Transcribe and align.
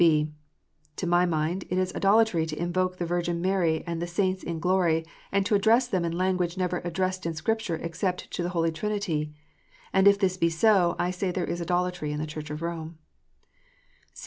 (b) 0.01 0.31
To 0.95 1.05
my 1.05 1.27
mind, 1.27 1.65
it 1.69 1.77
is 1.77 1.93
idolatry 1.93 2.47
to 2.47 2.57
invoke 2.59 2.97
the 2.97 3.05
Virgin 3.05 3.39
Mary 3.39 3.83
and 3.85 4.01
the 4.01 4.07
saints 4.07 4.41
in 4.41 4.57
glory, 4.59 5.05
and 5.31 5.45
to 5.45 5.53
address 5.53 5.87
them 5.87 6.03
in 6.03 6.17
language 6.17 6.57
never 6.57 6.79
addressed 6.83 7.23
in 7.27 7.35
Scripture 7.35 7.75
except 7.75 8.31
to 8.31 8.41
the 8.41 8.49
Holy 8.49 8.71
Trinity. 8.71 9.31
And 9.93 10.07
if 10.07 10.17
this 10.17 10.37
be 10.37 10.49
so, 10.49 10.95
I 10.97 11.11
say 11.11 11.29
there 11.29 11.45
is 11.45 11.61
idolatry 11.61 12.11
in 12.11 12.17
the 12.19 12.25
Church 12.25 12.49
of 12.49 12.63
Rome. 12.63 12.97